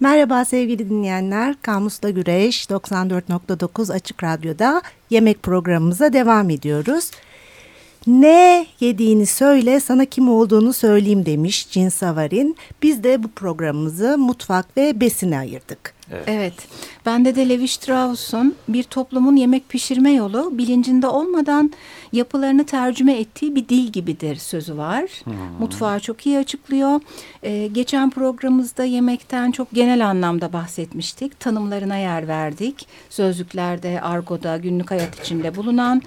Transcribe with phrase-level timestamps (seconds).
[0.00, 1.54] Merhaba sevgili dinleyenler.
[1.62, 7.10] Kamusla Güreş 94.9 Açık Radyo'da yemek programımıza devam ediyoruz.
[8.06, 12.56] Ne yediğini söyle sana kim olduğunu söyleyeyim demiş Cin Savarin.
[12.82, 15.94] Biz de bu programımızı mutfak ve besine ayırdık.
[16.12, 16.24] Evet.
[16.26, 16.54] evet.
[17.06, 21.72] Bende de Levi Strauss'un bir toplumun yemek pişirme yolu bilincinde olmadan
[22.12, 25.04] yapılarını tercüme ettiği bir dil gibidir sözü var.
[25.24, 25.34] Hmm.
[25.58, 27.00] Mutfağı çok iyi açıklıyor.
[27.42, 31.40] Ee, geçen programımızda yemekten çok genel anlamda bahsetmiştik.
[31.40, 32.86] Tanımlarına yer verdik.
[33.10, 36.02] Sözlüklerde, argoda, günlük hayat içinde bulunan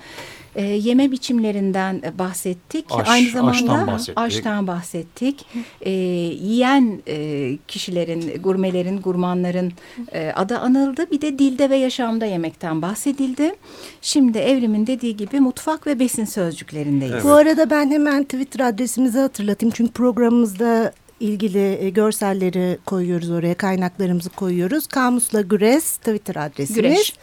[0.55, 2.85] e, yeme biçimlerinden e, bahsettik.
[2.91, 4.17] Aş, Aynı zamanda aştan bahsettik.
[4.17, 5.45] Aştan bahsettik.
[5.81, 9.73] E, yiyen e, kişilerin, gurmelerin, gurmanların
[10.11, 11.11] e, adı anıldı.
[11.11, 13.55] Bir de dilde ve yaşamda yemekten bahsedildi.
[14.01, 17.13] Şimdi Evrim'in dediği gibi mutfak ve besin sözcüklerindeyiz.
[17.13, 17.23] Evet.
[17.23, 19.73] Bu arada ben hemen Twitter adresimizi hatırlatayım.
[19.75, 24.87] Çünkü programımızda ilgili e, görselleri koyuyoruz oraya, kaynaklarımızı koyuyoruz.
[24.87, 26.75] Kamusla Güres Twitter adresimiz.
[26.75, 27.13] Güreş.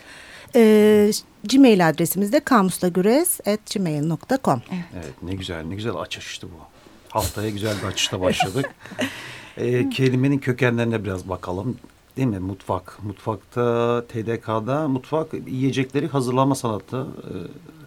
[0.54, 1.10] E,
[1.44, 4.84] Gmail adresimiz de kamusla.güres.gmail.com evet.
[4.94, 6.56] evet ne güzel ne güzel açıştı bu.
[7.08, 8.66] Haftaya güzel bir açışta başladık.
[9.56, 11.76] e, kelimenin kökenlerine biraz bakalım.
[12.16, 12.38] Değil mi?
[12.38, 12.98] Mutfak.
[13.02, 17.06] Mutfakta, TDK'da mutfak yiyecekleri hazırlama sanatı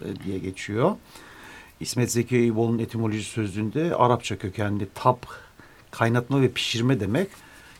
[0.04, 0.96] e, diye geçiyor.
[1.80, 5.26] İsmet Zeki Eyüboğlu'nun etimoloji sözlüğünde Arapça kökenli tap,
[5.90, 7.28] kaynatma ve pişirme demek.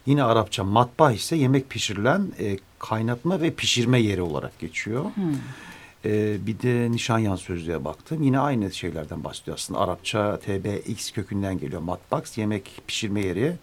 [0.06, 2.56] Yine Arapça matbah ise yemek pişirilen e,
[2.88, 5.04] kaynatma ve pişirme yeri olarak geçiyor.
[5.14, 5.34] Hmm.
[6.04, 8.22] E, bir de Nişanyan sözlüğe baktım.
[8.22, 9.80] Yine aynı şeylerden bahsediyor aslında.
[9.80, 11.82] Arapça TBX kökünden geliyor.
[11.82, 13.56] Matbaks yemek pişirme yeri.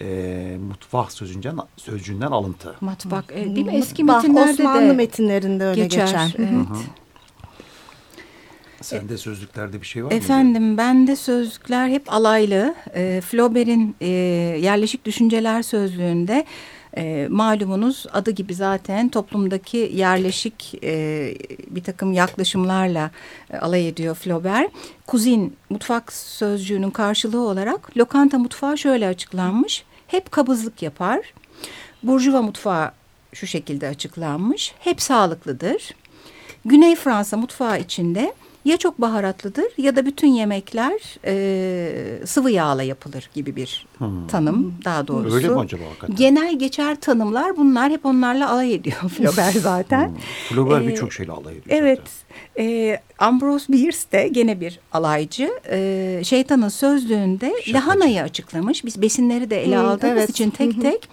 [0.00, 2.74] E, mutfak sözünden, sözcüğünden alıntı.
[2.80, 3.76] Matbak e, değil mi?
[3.76, 6.06] Eski metinlerde Osmanlı de metinlerinde öyle geçer.
[6.06, 6.34] geçer.
[6.38, 6.50] Evet.
[6.50, 6.78] Hı hı.
[8.80, 10.16] Sende sözlüklerde bir şey var mı?
[10.16, 12.74] Efendim bende sözlükler hep alaylı.
[12.94, 14.06] E, Flaubert'in e,
[14.62, 16.44] yerleşik düşünceler sözlüğünde
[16.96, 21.34] e, malumunuz adı gibi zaten toplumdaki yerleşik e,
[21.70, 23.10] bir takım yaklaşımlarla
[23.50, 24.70] e, alay ediyor Flaubert.
[25.06, 29.84] Kuzin mutfak sözcüğünün karşılığı olarak lokanta mutfağı şöyle açıklanmış.
[30.06, 31.20] Hep kabızlık yapar.
[32.02, 32.92] Burjuva mutfağı
[33.32, 34.74] şu şekilde açıklanmış.
[34.78, 35.94] Hep sağlıklıdır.
[36.64, 38.34] Güney Fransa mutfağı içinde
[38.66, 44.26] ya çok baharatlıdır ya da bütün yemekler e, sıvı yağla yapılır gibi bir hmm.
[44.26, 45.36] tanım daha doğrusu.
[45.36, 46.16] Öyle mi acaba hakikaten?
[46.16, 50.08] Genel geçer tanımlar bunlar hep onlarla alay ediyor Flaubert zaten.
[50.08, 50.16] hmm.
[50.48, 52.00] Flaubert ee, birçok şeyle alay ediyor Evet.
[52.58, 55.50] E, Ambrose Bierce de gene bir alaycı.
[55.70, 57.72] E, şeytanın sözlüğünde Şakacı.
[57.72, 58.84] lahanayı açıklamış.
[58.84, 60.30] Biz besinleri de ele hmm, aldığımız evet.
[60.30, 61.08] için tek tek.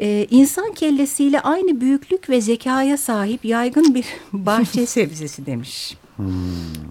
[0.00, 5.96] e, insan kellesiyle aynı büyüklük ve zekaya sahip yaygın bir bahçe sebzesi demiş.
[6.16, 6.34] Hmm.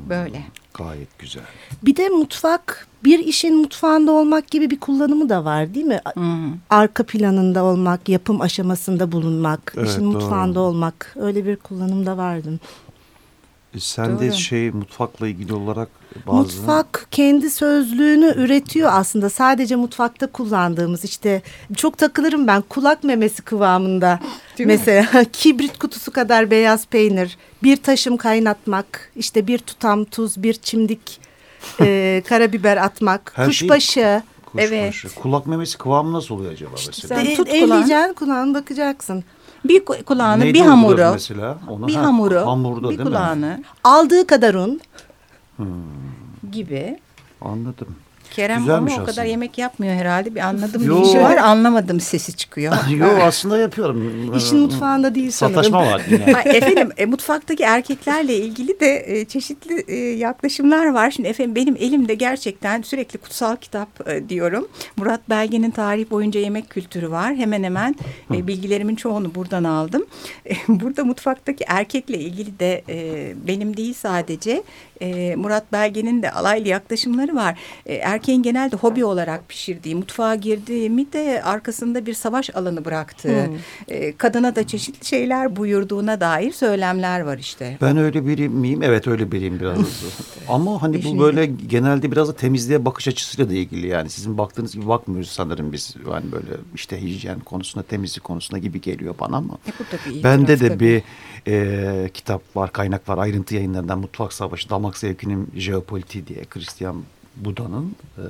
[0.09, 0.43] Böyle.
[0.73, 1.43] Gayet güzel.
[1.83, 6.01] Bir de mutfak bir işin mutfağında olmak gibi bir kullanımı da var değil mi?
[6.13, 6.53] Hmm.
[6.69, 10.11] Arka planında olmak, yapım aşamasında bulunmak, evet, işin doğru.
[10.11, 12.59] mutfağında olmak öyle bir kullanım da vardı.
[13.75, 15.89] E sen de şey mutfakla ilgili olarak
[16.27, 16.37] bazı...
[16.37, 19.29] Mutfak kendi sözlüğünü üretiyor aslında.
[19.29, 21.41] Sadece mutfakta kullandığımız işte
[21.75, 24.19] çok takılırım ben kulak memesi kıvamında.
[24.57, 25.25] Değil Mesela mi?
[25.33, 31.21] kibrit kutusu kadar beyaz peynir, bir taşım kaynatmak, işte bir tutam tuz, bir çimdik
[31.81, 33.93] e, karabiber atmak, Her kuşbaşı.
[33.93, 34.19] Şey...
[34.57, 34.95] Evet.
[35.15, 37.15] Kulak memesi kıvamı nasıl oluyor acaba mesela?
[37.15, 38.13] Sen tut kulağını.
[38.15, 39.23] kulağını bakacaksın.
[39.65, 41.11] Bir kulağını, Neydi bir hamuru.
[41.13, 41.57] mesela?
[41.69, 43.45] Ona, bir ha, hamuru, hamurda, bir kulağını.
[43.45, 43.61] Mi?
[43.83, 44.81] Aldığı kadar un.
[45.57, 45.65] Hmm.
[46.51, 46.99] Gibi.
[47.41, 47.95] Anladım.
[48.35, 50.35] Kerem Güzelmiş ama o kadar yemek yapmıyor herhalde.
[50.35, 51.01] Bir anladım Yo.
[51.01, 52.73] bir işi var anlamadım sesi çıkıyor.
[52.97, 54.33] Yok aslında yapıyorum.
[54.37, 55.55] İşin mutfağında değil sanırım.
[55.55, 56.23] Sataşma var yine.
[56.55, 61.11] efendim e, mutfaktaki erkeklerle ilgili de e, çeşitli e, yaklaşımlar var.
[61.11, 64.67] Şimdi efendim benim elimde gerçekten sürekli kutsal kitap e, diyorum.
[64.97, 67.35] Murat Belge'nin tarih boyunca yemek kültürü var.
[67.35, 67.95] Hemen hemen
[68.33, 70.05] e, bilgilerimin çoğunu buradan aldım.
[70.49, 74.63] E, burada mutfaktaki erkekle ilgili de e, benim değil sadece
[75.03, 77.59] e, Murat Belge'nin de alaylı yaklaşımları var.
[77.85, 83.47] E, erkeğin genelde hobi olarak pişirdiği, mutfağa girdiği mi de arkasında bir savaş alanı bıraktığı,
[83.47, 83.55] hmm.
[83.87, 87.77] e, kadına da çeşitli şeyler buyurduğuna dair söylemler var işte.
[87.81, 88.83] Ben öyle biri miyim?
[88.83, 89.77] Evet öyle biriyim biraz.
[90.49, 94.09] Ama hani bu böyle genelde biraz da temizliğe bakış açısıyla da ilgili yani.
[94.09, 95.95] Sizin baktığınız gibi bakmıyoruz sanırım biz.
[96.11, 99.57] Yani böyle işte hijyen konusunda, temizlik konusunda gibi geliyor bana ama.
[99.67, 100.79] E, Bende de tabii.
[100.79, 101.03] bir
[101.47, 103.17] e, kitap var, kaynak var.
[103.17, 106.95] Ayrıntı yayınlarından Mutfak Savaşı, Damak Zevkinin Jeopolitiği diye Christian
[107.35, 107.95] Buda'nın.
[108.17, 108.25] E,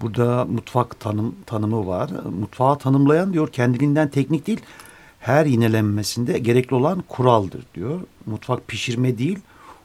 [0.00, 2.10] burada mutfak tanım tanımı var.
[2.40, 4.60] Mutfağı tanımlayan diyor kendiliğinden teknik değil,
[5.18, 8.00] her yinelenmesinde gerekli olan kuraldır diyor.
[8.26, 9.38] Mutfak pişirme değil,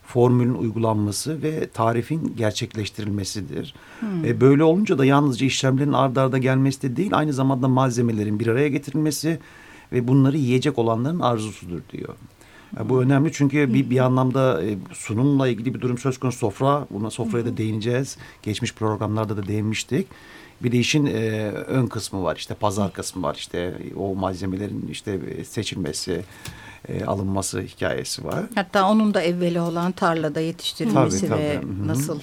[0.07, 3.75] formülün uygulanması ve tarifin gerçekleştirilmesidir.
[3.99, 4.25] Hmm.
[4.25, 8.47] E, böyle olunca da yalnızca işlemlerin ard arda gelmesi de değil aynı zamanda malzemelerin bir
[8.47, 9.39] araya getirilmesi
[9.91, 12.15] ve bunları yiyecek olanların arzusudur diyor.
[12.77, 16.87] Yani bu önemli çünkü bir, bir anlamda e, sunumla ilgili bir durum söz konusu sofra.
[16.89, 18.17] Buna sofraya da değineceğiz.
[18.43, 20.07] Geçmiş programlarda da değinmiştik.
[20.63, 25.19] Bir de işin e, ön kısmı var işte pazar kısmı var işte o malzemelerin işte
[25.43, 26.21] seçilmesi
[26.89, 28.45] e, alınması hikayesi var.
[28.55, 31.41] Hatta onun da evveli olan tarlada yetiştirilmesi tabii, tabii.
[31.41, 31.87] ve Hı-hı.
[31.87, 32.19] nasıl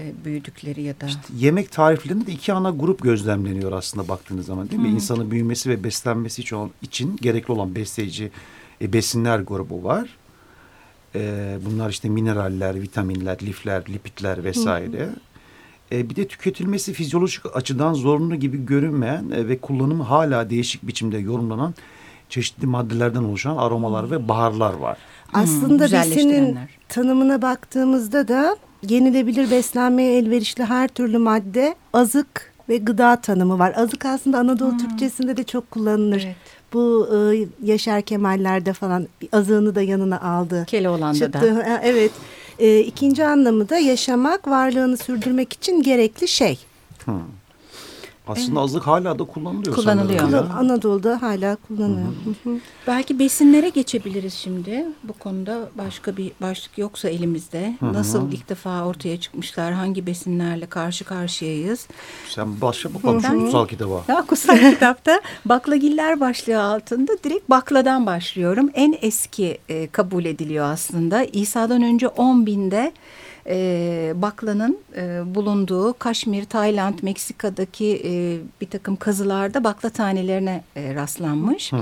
[0.00, 1.06] e, büyüdükleri ya da...
[1.06, 4.88] İşte yemek tariflerinde de iki ana grup gözlemleniyor aslında baktığınız zaman değil mi?
[4.88, 4.94] Hı.
[4.94, 8.30] İnsanın büyümesi ve beslenmesi için, için gerekli olan besleyici
[8.82, 10.08] e, besinler grubu var.
[11.14, 15.00] E, bunlar işte mineraller, vitaminler, lifler, lipitler vesaire.
[15.00, 15.14] Hı hı.
[15.92, 21.18] E, bir de tüketilmesi fizyolojik açıdan zorunlu gibi görünmeyen e, ve kullanımı hala değişik biçimde
[21.18, 21.74] yorumlanan
[22.28, 24.98] çeşitli maddelerden oluşan aromalar ve baharlar var.
[25.32, 26.58] Aslında hmm, besinin
[26.88, 28.56] tanımına baktığımızda da
[28.88, 33.74] yenilebilir beslenmeye elverişli her türlü madde azık ve gıda tanımı var.
[33.76, 34.78] Azık aslında Anadolu hmm.
[34.78, 36.22] Türkçesinde de çok kullanılır.
[36.26, 36.36] Evet.
[36.72, 40.64] Bu e, Yaşar Kemal'lerde falan azığını da yanına aldı.
[40.66, 41.80] Keloğlan'da da.
[41.82, 42.10] Evet.
[42.58, 46.58] E, ikinci anlamı da yaşamak, varlığını sürdürmek için gerekli şey.
[47.04, 47.14] Hmm.
[48.28, 48.58] Aslında evet.
[48.58, 49.74] azlık hala da kullanılıyor.
[49.76, 50.26] Kullanılıyor.
[50.26, 52.08] Kullan, Anadolu'da hala kullanılıyor.
[52.44, 52.56] Hı hı.
[52.86, 54.86] Belki besinlere geçebiliriz şimdi.
[55.04, 57.76] Bu konuda başka bir başlık yoksa elimizde.
[57.80, 57.92] Hı hı.
[57.92, 59.72] Nasıl ilk defa ortaya çıkmışlar?
[59.72, 61.86] Hangi besinlerle karşı karşıyayız?
[62.28, 64.04] Sen başla bakalım şu kutsal kitaba.
[64.08, 68.70] Ya, kutsal kitapta baklagiller başlığı altında direkt bakladan başlıyorum.
[68.74, 71.24] En eski e, kabul ediliyor aslında.
[71.24, 72.92] İsa'dan önce 10 binde
[73.46, 81.72] e, baklanın e, bulunduğu Kaşmir, Tayland, Meksika'daki e, bir takım kazılarda bakla tanelerine e, rastlanmış.
[81.72, 81.80] Hmm.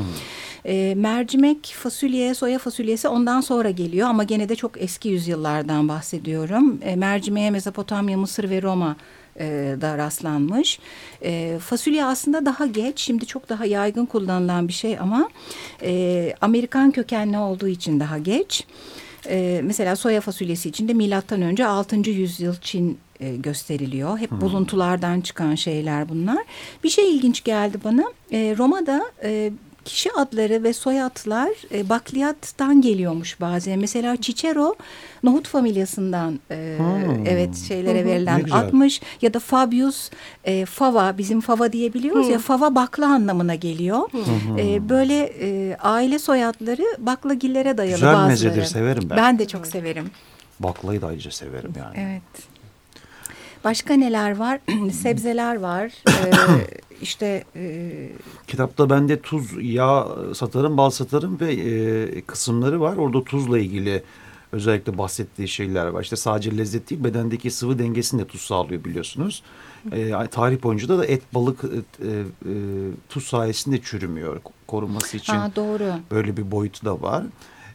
[0.64, 6.78] E, mercimek, fasulye, soya fasulyesi ondan sonra geliyor ama gene de çok eski yüzyıllardan bahsediyorum.
[6.82, 8.96] E, mercimeğe Mezopotamya, Mısır ve Roma
[9.40, 10.78] e, da rastlanmış.
[11.22, 15.28] E, fasulye aslında daha geç, şimdi çok daha yaygın kullanılan bir şey ama
[15.82, 18.66] e, Amerikan kökenli olduğu için daha geç.
[19.28, 21.96] E, mesela soya fasulyesi için de milattan önce 6.
[22.10, 24.18] yüzyıl Çin e, gösteriliyor.
[24.18, 24.40] Hep hmm.
[24.40, 26.44] buluntulardan çıkan şeyler bunlar.
[26.84, 28.04] Bir şey ilginç geldi bana.
[28.32, 29.52] E, Roma'da e,
[29.84, 33.78] kişi adları ve soyadlar e, bakliyattan geliyormuş bazen.
[33.78, 34.74] Mesela Cicero
[35.22, 37.26] nohut familyasından e, hmm.
[37.26, 40.10] evet şeylere verilen admış ya da Fabius
[40.44, 42.32] e, fava bizim fava diyebiliyoruz hmm.
[42.32, 44.12] ya fava bakla anlamına geliyor.
[44.12, 44.58] Hmm.
[44.58, 48.32] E, böyle e, aile soyadları baklagillere dayalı Güzel bazıları.
[48.32, 49.16] Güzel mezedir severim ben.
[49.16, 50.10] Ben de çok severim.
[50.60, 51.94] Baklayı da ayrıca severim yani.
[51.96, 52.50] Evet.
[53.64, 54.60] Başka neler var?
[54.92, 55.92] Sebzeler var.
[56.08, 56.30] Ee,
[57.02, 57.92] işte e...
[58.46, 62.96] kitapta bende tuz, yağ satarım, bal satarım ve e, kısımları var.
[62.96, 64.02] Orada tuzla ilgili
[64.52, 66.02] özellikle bahsettiği şeyler var.
[66.02, 69.42] İşte sadece lezzet değil bedendeki sıvı dengesini de tuz sağlıyor biliyorsunuz.
[69.92, 72.14] E, tarih boyunca da, da et, balık e, e,
[73.08, 74.40] tuz sayesinde çürümüyor.
[74.66, 75.92] Korunması için ha, doğru.
[76.10, 77.24] böyle bir boyutu da var.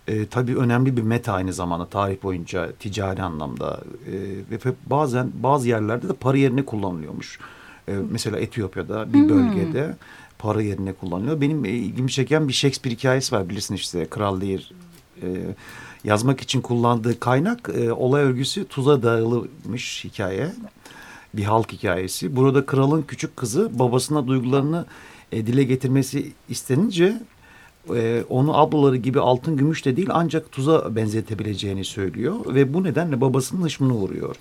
[0.07, 4.13] E, tabii önemli bir meta aynı zamanda tarih boyunca ticari anlamda e,
[4.51, 7.39] ve bazen bazı yerlerde de para yerine kullanılıyormuş.
[7.87, 9.29] E, mesela Etiyopya'da bir hmm.
[9.29, 9.95] bölgede
[10.39, 11.41] para yerine kullanılıyor.
[11.41, 14.71] Benim e, ilgimi çeken bir Shakespeare hikayesi var bilirsin işte Kral Lear.
[15.21, 15.27] E,
[16.03, 20.51] yazmak için kullandığı kaynak e, olay örgüsü tuza dağılmış hikaye.
[21.33, 22.35] Bir halk hikayesi.
[22.35, 24.85] Burada kralın küçük kızı babasına duygularını
[25.31, 27.21] e, dile getirmesi istenince
[27.95, 33.21] e, onu ablaları gibi altın gümüş de değil ancak tuza benzetebileceğini söylüyor ve bu nedenle
[33.21, 34.35] babasının hışmını vuruyor.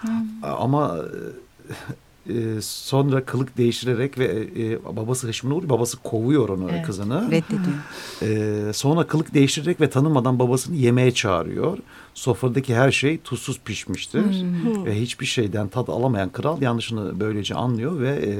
[0.00, 0.10] Hmm.
[0.42, 1.72] Ama e,
[2.60, 5.70] sonra kılık değiştirerek ve e, babası hışmını vuruyor.
[5.70, 7.30] Babası kovuyor onu evet, kızını.
[7.30, 8.68] Reddediyor.
[8.68, 11.78] E, sonra kılık değiştirerek ve tanımadan babasını yemeğe çağırıyor.
[12.14, 14.22] Sofradaki her şey tuzsuz pişmiştir.
[14.22, 14.84] Hmm.
[14.84, 18.32] Ve hiçbir şeyden tad alamayan kral yanlışını böylece anlıyor ve e,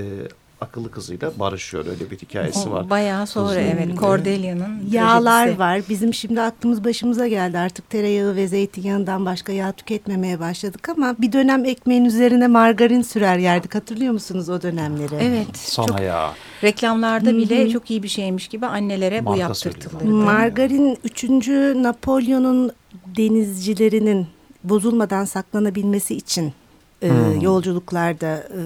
[0.61, 2.91] akıllı kızıyla barışıyor öyle bir hikayesi var.
[2.91, 5.59] Bayağı sonra Uzun evet Cordelia'nın yağlar trajedisi.
[5.59, 5.83] var.
[5.89, 11.33] Bizim şimdi aklımız başımıza geldi artık tereyağı ve zeytinyağından başka yağ tüketmemeye başladık ama bir
[11.33, 13.75] dönem ekmeğin üzerine margarin sürer yerdik.
[13.75, 15.15] Hatırlıyor musunuz o dönemleri?
[15.21, 15.57] Evet.
[15.57, 16.33] Sana çok, ya.
[16.65, 17.73] Reklamlarda bile Hı -hı.
[17.73, 20.03] çok iyi bir şeymiş gibi annelere Marka bu yaptırtılır.
[20.03, 21.25] Margarin 3.
[21.77, 22.73] Napolyon'un
[23.17, 24.27] denizcilerinin
[24.65, 26.53] bozulmadan saklanabilmesi için
[27.03, 27.09] e,
[27.41, 28.61] yolculuklarda e,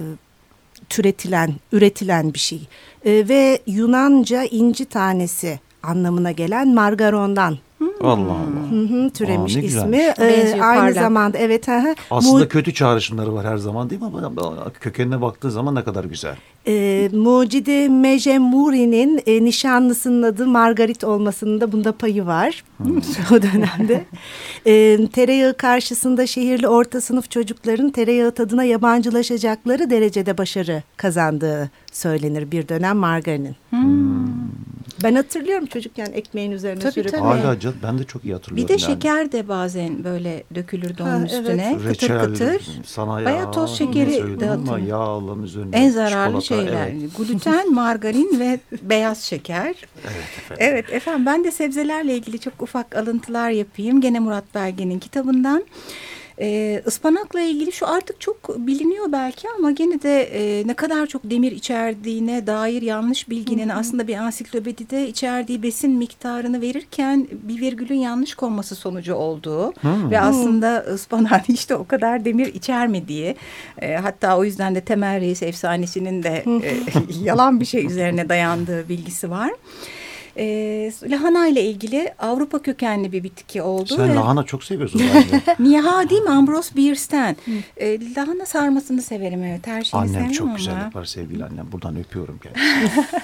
[0.89, 2.67] türetilen, üretilen bir şey.
[3.05, 7.57] E, ve Yunanca inci tanesi anlamına gelen margarondan.
[8.01, 8.71] Allah Allah.
[8.71, 9.97] Hı hı, türemiş Aa, ismi.
[9.97, 10.93] Ee, Benziyor, aynı parlak.
[10.93, 11.67] zamanda evet.
[11.67, 11.95] Hı.
[12.11, 14.07] Aslında Mu- kötü çağrışımları var her zaman değil mi?
[14.07, 16.35] Ama kökenine baktığı zaman ne kadar güzel.
[16.67, 22.63] e, Mucide Mecemuri'nin e, nişanlısının adı Margarit olmasının da bunda payı var
[23.31, 24.05] o dönemde.
[24.67, 32.67] E, tereyağı karşısında şehirli orta sınıf çocukların tereyağı tadına yabancılaşacakları derecede başarı kazandığı söylenir bir
[32.67, 33.55] dönem margarinin.
[35.03, 37.11] Ben hatırlıyorum çocukken ekmeğin üzerine Tabii, sürüp.
[37.11, 37.21] tabii.
[37.21, 38.67] Hala can, ben de çok iyi Bir hatırlıyorum.
[38.69, 38.81] de yani.
[38.93, 41.31] şeker de bazen böyle dökülürdü onun Ha, evet.
[41.31, 41.73] üstüne.
[41.77, 42.67] Kıtır Reçel, kıtır.
[42.85, 44.13] Sana Bayağı yağ, toz şekeri
[44.87, 46.87] yağların üzerine En zararlı çikolata, şeyler.
[46.87, 47.17] evet.
[47.17, 49.75] Gluten, margarin ve beyaz şeker.
[50.03, 50.57] Evet efendim.
[50.59, 54.01] Evet efendim ben de sebzelerle ilgili çok ufak alıntılar yapayım.
[54.01, 55.63] Gene Murat Belge'nin kitabından.
[56.39, 61.23] Ee, ıspanakla ilgili şu artık çok biliniyor belki ama gene de e, ne kadar çok
[61.23, 68.35] demir içerdiğine dair yanlış bilginin aslında bir ansiklopedide içerdiği besin miktarını verirken bir virgülün yanlış
[68.35, 73.35] konması sonucu olduğu ve aslında ıspanağın işte o kadar demir içermediği
[73.81, 76.73] e, hatta o yüzden de Temel Reis efsanesinin de e,
[77.23, 79.51] yalan bir şey üzerine dayandığı bilgisi var.
[80.37, 83.95] E, lahana ile ilgili Avrupa kökenli bir bitki oldu.
[83.95, 85.01] Sen ve- lahana çok seviyorsun.
[85.59, 87.37] Niye ha değil mi Ambrose Bierstein?
[87.77, 90.57] E, lahana sarmasını severim evet her şeyi Annem çok ama.
[90.57, 91.71] güzel yapar sevgili annem.
[91.71, 93.05] Buradan öpüyorum kendisini.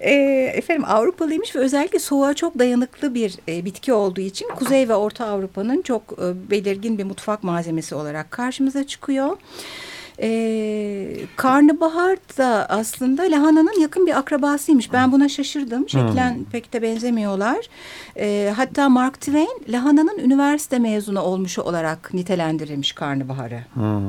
[0.00, 0.12] E,
[0.54, 5.26] efendim Avrupalıymış ve özellikle soğuğa çok dayanıklı bir e, bitki olduğu için Kuzey ve Orta
[5.26, 9.36] Avrupa'nın çok e, belirgin bir mutfak malzemesi olarak karşımıza çıkıyor.
[10.22, 14.92] E, karnabahar da aslında lahananın yakın bir akrabasıymış.
[14.92, 15.88] Ben buna şaşırdım.
[15.88, 17.58] Şeklen pek de benzemiyorlar.
[18.18, 23.60] E, hatta Mark Twain lahananın üniversite mezunu olmuşu olarak nitelendirilmiş karnabaharı.
[23.74, 24.00] Hmm.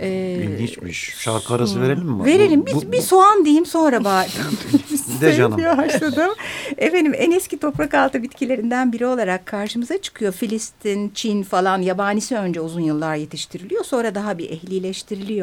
[0.00, 1.14] E, İlginçmiş.
[1.18, 2.24] Şarkı arası verelim mi?
[2.24, 2.60] Verelim.
[2.62, 4.28] Bu- Biz bu- bir soğan diyeyim sonra bari.
[5.20, 5.60] De canım.
[5.78, 6.30] Başladım.
[6.76, 10.32] Efendim en eski toprak altı bitkilerinden biri olarak karşımıza çıkıyor.
[10.32, 13.84] Filistin, Çin falan yabanisi önce uzun yıllar yetiştiriliyor.
[13.84, 15.33] Sonra daha bir ehlileştiriliyor.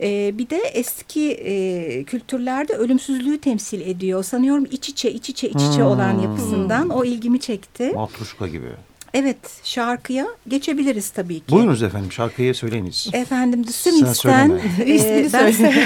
[0.00, 4.24] Ee, bir de eski e, kültürlerde ölümsüzlüğü temsil ediyor.
[4.24, 6.22] Sanıyorum iç içe iç içe iç içe olan Hmm.
[6.22, 7.90] yapısından o ilgimi çekti.
[7.94, 8.66] Matruşka gibi.
[9.14, 11.52] Evet şarkıya geçebiliriz tabii ki.
[11.52, 13.08] Buyurunuz efendim şarkıyı söyleyiniz.
[13.12, 15.84] Efendim The Sen Smiths'ten e, İsmini ben- söyle.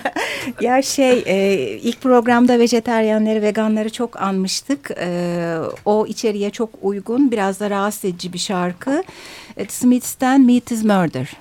[0.60, 4.90] ya şey e, ilk programda vejeteryanları veganları çok anmıştık.
[5.00, 9.02] E, o içeriğe çok uygun biraz da rahatsız edici bir şarkı.
[9.56, 11.36] E, The Smiths'ten Meat is Murder.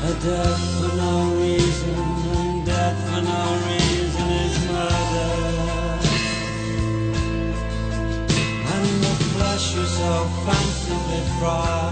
[0.08, 1.98] A death for no reason,
[2.38, 5.34] and death for no reason is murder.
[8.74, 10.12] And the flesh you so
[10.46, 11.90] fancifully fry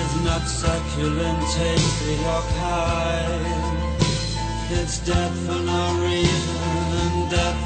[0.00, 3.76] is not succulent, tasty or kind.
[4.78, 6.56] It's death for no reason,
[7.02, 7.65] and death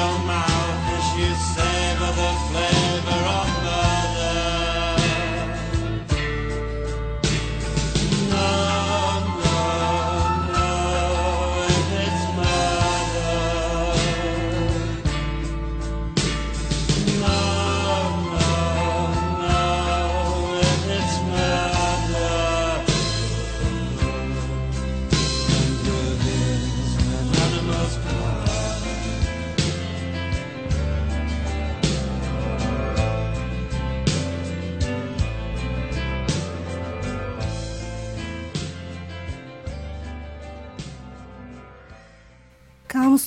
[0.00, 0.49] meat in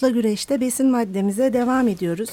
[0.03, 2.29] Kamusla güreşte besin maddemize devam ediyoruz.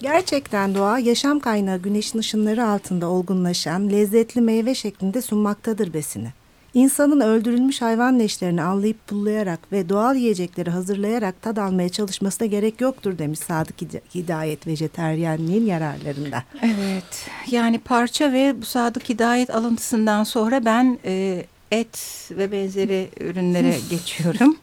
[0.00, 6.28] Gerçekten doğa yaşam kaynağı güneşin ışınları altında olgunlaşan lezzetli meyve şeklinde sunmaktadır besini.
[6.74, 13.18] İnsanın öldürülmüş hayvan leşlerini anlayıp pullayarak ve doğal yiyecekleri hazırlayarak tad almaya çalışmasına gerek yoktur
[13.18, 16.42] demiş Sadık Hid- Hidayet vejeteryenliğin yararlarında.
[16.62, 23.74] Evet yani parça ve bu Sadık Hidayet alıntısından sonra ben e, et ve benzeri ürünlere
[23.90, 24.56] geçiyorum.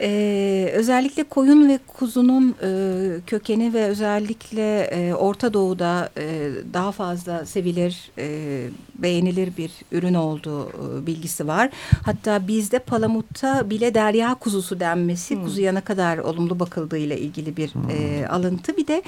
[0.00, 7.46] E, özellikle koyun ve kuzunun e, kökeni ve özellikle e, Orta Doğu'da e, daha fazla
[7.46, 11.70] sevilir, e, beğenilir bir ürün olduğu e, bilgisi var.
[12.04, 18.26] Hatta bizde palamutta bile derya kuzusu denmesi kuzuya ne kadar olumlu bakıldığıyla ilgili bir e,
[18.28, 18.76] alıntı.
[18.76, 19.02] Bir de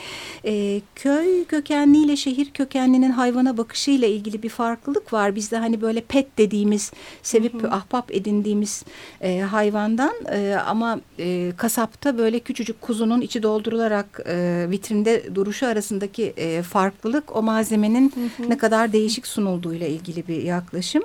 [0.47, 5.37] e, köy kökenliyle şehir kökenlinin hayvana bakışıyla ilgili bir farklılık var.
[5.37, 6.93] Bizde hani böyle pet dediğimiz
[7.27, 8.85] sevip ahbap edindiğimiz
[9.21, 16.25] e, hayvandan e, ama e, kasapta böyle küçücük kuzunun içi doldurularak e, vitrinde duruşu arasındaki
[16.37, 18.13] e, farklılık o malzemenin
[18.49, 21.03] ne kadar değişik sunulduğuyla ilgili bir yaklaşım.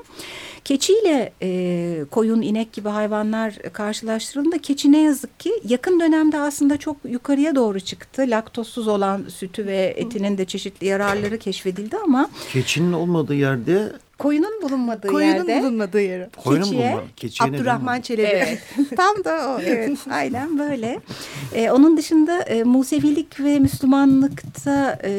[0.65, 6.97] Keçiyle e, koyun, inek gibi hayvanlar karşılaştırıldığında keçi ne yazık ki yakın dönemde aslında çok
[7.03, 8.25] yukarıya doğru çıktı.
[8.27, 15.07] Laktozsuz olan sütü ve etinin de çeşitli yararları keşfedildi ama Keçinin olmadığı yerde koyunun bulunmadığı
[15.07, 16.29] Koyunun yerde bulunmadığı yere.
[16.43, 17.03] koyunun Keçiye, bulunma.
[17.15, 18.01] Keçiye Abdurrahman?
[18.01, 18.27] Çelebi.
[18.27, 18.59] Evet.
[18.97, 19.61] Tam da o.
[19.61, 19.97] Evet.
[20.11, 20.99] Aynen böyle.
[21.53, 25.11] Ee, onun dışında e, Musevilik ve Müslümanlıkta e,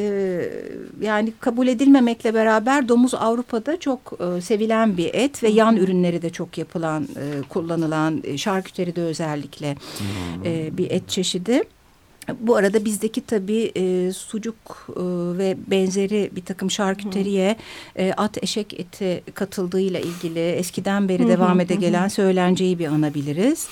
[1.01, 3.99] yani kabul edilmemekle beraber domuz Avrupa'da çok
[4.37, 9.75] e, sevilen bir et ve yan ürünleri de çok yapılan, e, kullanılan, e, şarküteride özellikle
[10.45, 11.63] e, bir et çeşidi.
[12.39, 14.55] Bu arada bizdeki tabii e, sucuk
[14.89, 14.93] e,
[15.37, 17.55] ve benzeri bir takım şarküteriye
[17.95, 23.69] e, at eşek eti katıldığıyla ilgili eskiden beri devam ede gelen söylenceyi bir anabiliriz.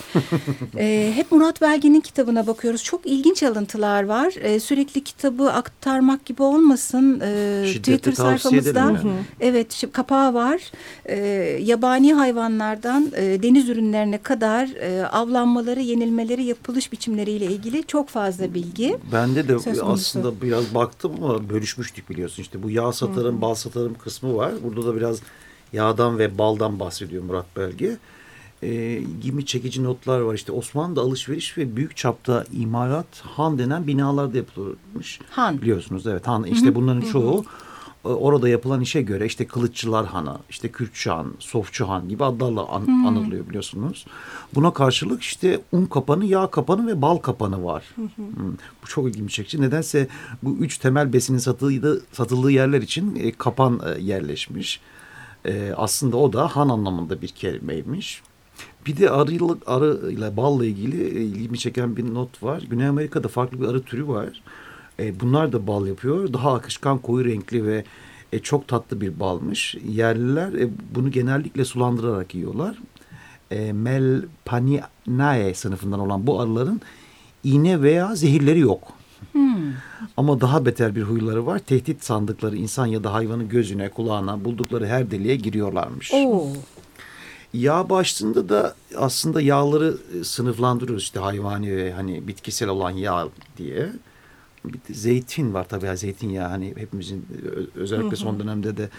[0.78, 2.84] e, hep Murat Belge'nin kitabına bakıyoruz.
[2.84, 4.34] Çok ilginç alıntılar var.
[4.42, 7.20] E, sürekli kitabı aktarmak gibi olmasın.
[7.20, 8.98] E, Şiddetle Twitter sayfamızda yani.
[9.40, 10.62] evet şi- kapağı var.
[11.06, 11.18] E,
[11.64, 18.98] yabani hayvanlardan e, deniz ürünlerine kadar e, avlanmaları, yenilmeleri, yapılış biçimleriyle ilgili çok fazla bilgi.
[19.12, 19.86] Bende de Söz konusu.
[19.86, 22.42] aslında biraz baktım ama bölüşmüştük biliyorsun.
[22.42, 24.52] İşte bu yağ satarım, bal satarım kısmı var.
[24.64, 25.20] Burada da biraz
[25.74, 27.98] yağdan ve baldan bahsediyor Murat Belge.
[28.64, 30.34] Ee, gibi çekici notlar var.
[30.34, 35.20] İşte Osmanlı'da alışveriş ve büyük çapta imalat Han denen binalarda yapılırmış.
[35.30, 35.62] Han.
[35.62, 36.44] Biliyorsunuz evet Han.
[36.44, 37.44] İşte bunların çoğu e,
[38.04, 43.06] orada yapılan işe göre işte Kılıççılar Hanı, işte Kürtçü Han, Sofçu Han gibi adlarla an-
[43.08, 44.06] anılıyor biliyorsunuz.
[44.56, 47.84] Buna karşılık işte un kapanı, yağ kapanı ve bal kapanı var.
[47.96, 48.08] Hmm.
[48.84, 49.62] Bu çok ilginç çekici.
[49.62, 50.08] Nedense
[50.44, 54.82] bu üç temel besinin satıldığı, satıldığı yerler için e, kapan e, yerleşmiş.
[55.46, 58.22] E, aslında o da han anlamında bir kelimeymiş.
[58.86, 62.64] Bir de arıyla, arı ile balla ilgili e, ilgimi çeken bir not var.
[62.70, 64.42] Güney Amerika'da farklı bir arı türü var.
[65.00, 66.34] E, bunlar da bal yapıyor.
[66.34, 67.84] Daha akışkan koyu renkli ve
[68.34, 69.76] e, çok tatlı bir balmış.
[69.88, 72.78] Yerliler e, bunu genellikle sulandırarak yiyorlar.
[73.52, 76.82] E, Melpaninae sınıfından olan bu arıların
[77.44, 79.00] iğne veya zehirleri yok.
[80.18, 81.60] Ama daha beter bir huyları var.
[81.60, 86.14] Tehdit sandıkları insan ya da hayvanın gözüne, kulağına, buldukları her deliğe giriyorlarmış.
[86.14, 86.48] Oo.
[87.54, 93.90] Yağ başlığında da aslında yağları e, sınıflandırıyoruz işte hayvani ve hani bitkisel olan yağ diye.
[94.66, 97.26] Bir de zeytin var tabii ya zeytinyağı hani hepimizin
[97.76, 98.90] özellikle son dönemde de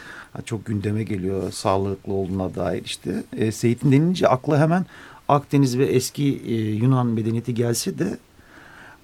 [0.45, 3.25] çok gündeme geliyor sağlıklı olduğuna dair işte.
[3.37, 4.87] E, zeytin denince akla hemen
[5.31, 8.19] Akdeniz ve eski e, Yunan medeniyeti gelse de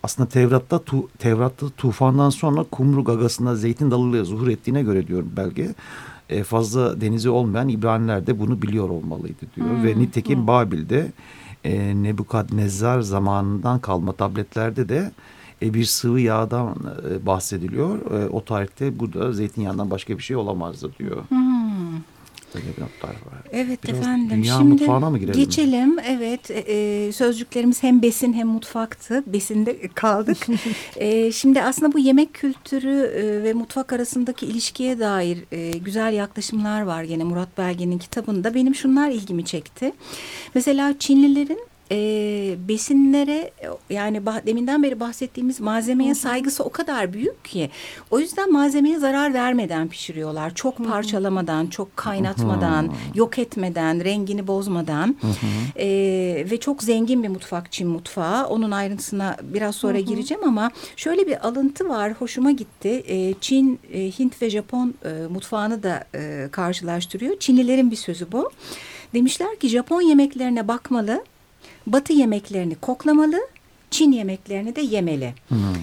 [0.02, 5.74] aslında Tevrat'ta tu, Tevrat'ta tufandan sonra kumru gagasında zeytin dalıyla zuhur ettiğine göre diyorum belge.
[6.28, 9.84] E, fazla denizi olmayan İbraniler de bunu biliyor olmalıydı diyor.
[9.84, 11.12] Ve nitekim Babil'de
[11.64, 15.12] e, Nebukadnezzar zamanından kalma tabletlerde de
[15.62, 16.76] e, bir sıvı yağdan
[17.10, 18.10] e, bahsediliyor.
[18.12, 21.24] E, o tarihte bu da zeytinyağından başka bir şey olamazdı diyor.
[23.26, 23.42] var.
[23.52, 24.30] Evet Biraz efendim.
[24.30, 25.40] dünya Şimdi mutfağına mı girelim?
[25.40, 25.98] Geçelim.
[25.98, 26.50] Evet.
[26.50, 29.24] e, e, sözcüklerimiz hem besin hem mutfaktı.
[29.26, 30.46] Besinde kaldık.
[30.96, 36.82] E, şimdi aslında bu yemek kültürü e, ve mutfak arasındaki ilişkiye dair e, güzel yaklaşımlar
[36.82, 38.54] var gene Murat Belge'nin kitabında.
[38.54, 39.92] Benim şunlar ilgimi çekti.
[40.54, 41.58] Mesela Çinlilerin
[41.92, 41.96] e,
[42.68, 43.50] besinlere
[43.90, 47.70] yani bah- deminden beri bahsettiğimiz malzemeye saygısı o kadar büyük ki
[48.10, 50.54] o yüzden malzemeye zarar vermeden pişiriyorlar.
[50.54, 55.16] Çok parçalamadan, çok kaynatmadan, yok etmeden, rengini bozmadan
[55.78, 55.86] E,
[56.50, 58.46] ve çok zengin bir mutfak Çin mutfağı.
[58.46, 63.04] Onun ayrıntısına biraz sonra gireceğim ama şöyle bir alıntı var hoşuma gitti.
[63.08, 67.38] E, Çin, e, Hint ve Japon e, mutfağını da e, karşılaştırıyor.
[67.38, 68.50] Çinlilerin bir sözü bu.
[69.14, 71.24] Demişler ki Japon yemeklerine bakmalı,
[71.86, 73.48] Batı yemeklerini koklamalı,
[73.90, 75.34] Çin yemeklerini de yemeli.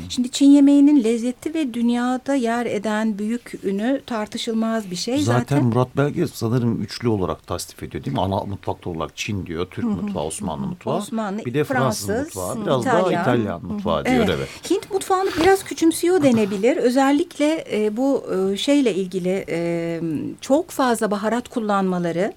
[0.09, 5.17] Şimdi Çin yemeğinin lezzeti ve dünyada yer eden büyük ünü tartışılmaz bir şey.
[5.21, 8.21] Zaten, Zaten, Murat Belge sanırım üçlü olarak tasnif ediyor değil mi?
[8.21, 10.97] Ana mutfakta olarak Çin diyor, Türk mutfağı, Osmanlı mutfağı.
[10.97, 13.21] Osmanlı, bir de Fransız, Fransız, mutfağı, biraz daha İtalyan.
[13.21, 14.71] İtalyan mutfağı diyor evet.
[14.71, 16.77] Hint mutfağını biraz küçümsüyor denebilir.
[16.77, 20.01] Özellikle e, bu e, şeyle ilgili e,
[20.41, 22.33] çok fazla baharat kullanmaları,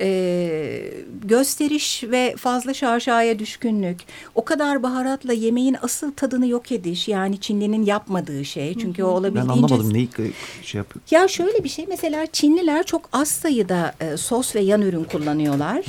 [0.00, 0.92] e,
[1.24, 4.00] gösteriş ve fazla şaşaya düşkünlük,
[4.34, 8.78] o kadar baharatla yemeğin asıl tadını yok ediş yani Çinlinin yapmadığı şey.
[8.78, 10.08] Çünkü o Ben olabildiğince anlamadım neyi
[10.62, 11.02] şey yapıyor.
[11.10, 15.84] ya şöyle bir şey mesela Çinliler çok az sayıda e, sos ve yan ürün kullanıyorlar.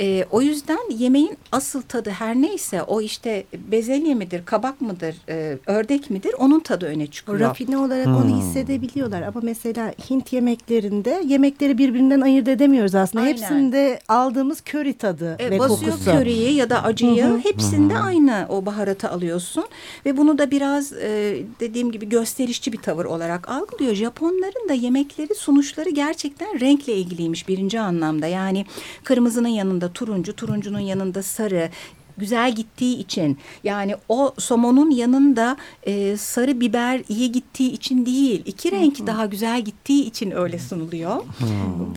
[0.00, 5.58] E, o yüzden yemeğin asıl tadı her neyse o işte bezelye midir, kabak mıdır, e,
[5.66, 7.40] ördek midir onun tadı öne çıkıyor.
[7.40, 13.24] Rafine olarak onu hissedebiliyorlar ama mesela Hint yemeklerinde yemekleri birbirinden ayırt edemiyoruz aslında.
[13.24, 13.36] Aynen.
[13.36, 16.10] Hepsinde aldığımız köri tadı E, ve basıyor kokusu.
[16.12, 19.64] köriyi ya da acıyı hepsinde aynı o baharatı alıyorsun
[20.06, 23.94] ve bunu da biraz e, dediğim gibi gösterişçi bir tavır olarak algılıyor.
[23.94, 28.66] Japonların da yemekleri sunuşları gerçekten renkle ilgiliymiş birinci anlamda yani
[29.04, 31.70] kırmızının yanında turuncu turuncunun yanında sarı
[32.18, 38.72] güzel gittiği için yani o somonun yanında e, sarı biber iyi gittiği için değil iki
[38.72, 41.22] renk daha güzel gittiği için öyle sunuluyor.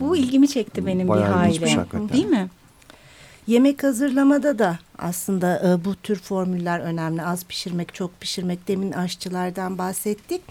[0.00, 1.60] Bu ilgimi çekti benim Bayağı bir hayli.
[2.12, 2.48] Değil mi?
[3.50, 7.22] Yemek hazırlamada da aslında e, bu tür formüller önemli.
[7.22, 8.68] Az pişirmek, çok pişirmek.
[8.68, 10.42] Demin aşçılardan bahsettik.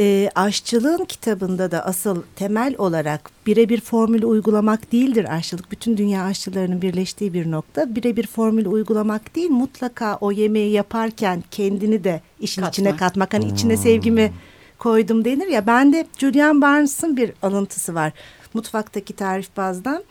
[0.00, 5.70] E, aşçılığın kitabında da asıl temel olarak birebir formülü uygulamak değildir aşçılık.
[5.70, 7.94] Bütün dünya aşçılarının birleştiği bir nokta.
[7.94, 12.98] Birebir formülü uygulamak değil, mutlaka o yemeği yaparken kendini de işin içine Katmak.
[12.98, 13.34] katmak.
[13.34, 14.32] Hani içine sevgimi
[14.78, 15.66] koydum denir ya.
[15.66, 18.12] Ben de Julian Barnes'ın bir alıntısı var.
[18.54, 20.04] Mutfaktaki tarif bazdan.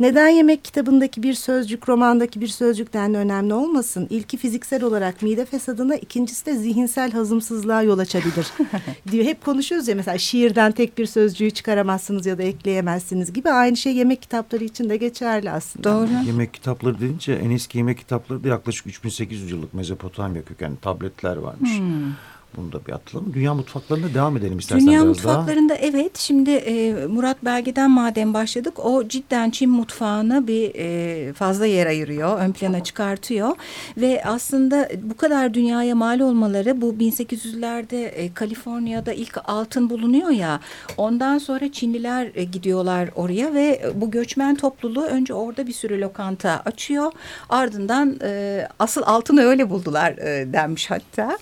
[0.00, 4.06] Neden yemek kitabındaki bir sözcük romandaki bir sözcükten de önemli olmasın?
[4.10, 8.46] İlki fiziksel olarak mide fesadına, ikincisi de zihinsel hazımsızlığa yol açabilir.
[9.10, 9.24] diyor.
[9.24, 13.50] Hep konuşuyoruz ya mesela şiirden tek bir sözcüğü çıkaramazsınız ya da ekleyemezsiniz gibi.
[13.50, 15.84] Aynı şey yemek kitapları için de geçerli aslında.
[15.84, 16.26] Doğru.
[16.26, 21.78] Yemek kitapları deyince en eski yemek kitapları da yaklaşık 3800 yıllık Mezopotamya kökenli tabletler varmış.
[21.78, 22.12] Hmm.
[22.56, 23.34] Bunu da bir atlayalım.
[23.34, 25.38] Dünya mutfaklarına devam edelim istersen Dünya biraz daha.
[25.38, 31.66] mutfaklarında evet şimdi e, Murat Belge'den madem başladık o cidden Çin mutfağına bir e, fazla
[31.66, 33.56] yer ayırıyor ön plana çıkartıyor
[33.96, 40.60] ve aslında bu kadar dünyaya mal olmaları bu 1800'lerde e, Kaliforniya'da ilk altın bulunuyor ya
[40.96, 46.62] ondan sonra Çinliler e, gidiyorlar oraya ve bu göçmen topluluğu önce orada bir sürü lokanta
[46.64, 47.12] açıyor
[47.48, 51.38] ardından e, asıl altını öyle buldular e, denmiş hatta.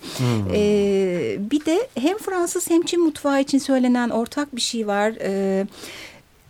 [0.55, 0.97] E,
[1.50, 5.12] bir de hem Fransız hem Çin mutfağı için söylenen ortak bir şey var.
[5.20, 5.66] E,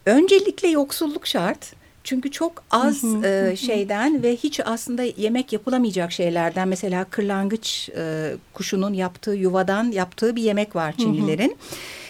[0.06, 1.78] öncelikle yoksulluk şart.
[2.04, 8.94] Çünkü çok az e, şeyden ve hiç aslında yemek yapılamayacak şeylerden mesela kırlangıç e, kuşunun
[8.94, 11.56] yaptığı yuvadan yaptığı bir yemek var Çinlilerin.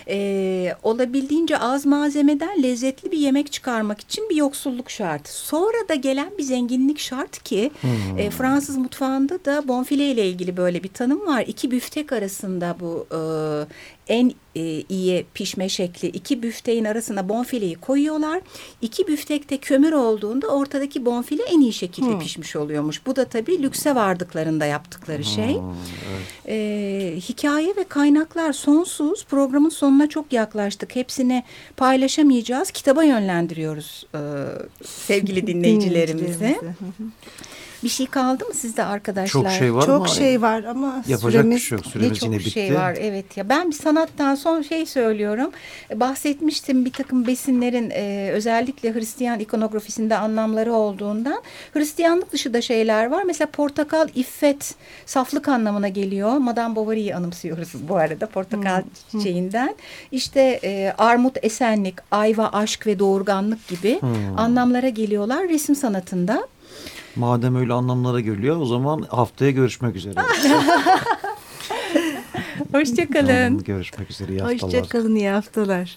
[0.08, 5.28] E, olabildiğince az malzemeden lezzetli bir yemek çıkarmak için bir yoksulluk şart.
[5.28, 7.70] Sonra da gelen bir zenginlik şart ki
[8.18, 11.44] e, Fransız mutfağında da bonfile ile ilgili böyle bir tanım var.
[11.46, 13.18] İki büftek arasında bu e,
[14.08, 18.40] en e, iyi pişme şekli iki büfteğin arasına bonfileyi koyuyorlar.
[18.82, 23.06] İki büftekte kömür olduğunda ortadaki bonfile en iyi şekilde pişmiş oluyormuş.
[23.06, 25.58] Bu da tabii lükse vardıklarında yaptıkları şey.
[26.48, 29.24] E, hikaye ve kaynaklar sonsuz.
[29.24, 30.96] Programın sonuna çok yaklaştık.
[30.96, 31.44] Hepsini
[31.76, 32.70] paylaşamayacağız.
[32.70, 34.20] Kitaba yönlendiriyoruz e,
[34.84, 36.58] sevgili dinleyicilerimizi.
[37.84, 39.42] Bir şey kaldı mı sizde arkadaşlar?
[39.42, 41.86] Çok şey var Çok ama şey var ama yapacak süremiz bir şey yok.
[41.86, 42.50] Ne Süremiz çok yine bitti.
[42.50, 45.50] şey var evet ya ben bir sanattan son şey söylüyorum
[45.90, 53.06] E, bahsetmiştim bir takım besinlerin e, özellikle Hristiyan ikonografisinde anlamları olduğundan Hristiyanlık dışı da şeyler
[53.06, 54.74] var mesela portakal iffet
[55.06, 59.74] saflık anlamına geliyor Madame Bovary'yi anımsıyoruz bu arada portakal çiçeğinden
[60.12, 64.38] işte e, armut esenlik ayva aşk ve doğurganlık gibi Hmm.
[64.38, 66.46] anlamlara geliyorlar resim sanatında.
[67.16, 70.14] Madem öyle anlamlara geliyor o zaman haftaya görüşmek üzere.
[72.72, 73.58] Hoşçakalın.
[73.64, 74.32] Görüşmek üzere.
[74.32, 74.62] iyi haftalar.
[74.74, 75.96] Hoşçakalın iyi haftalar.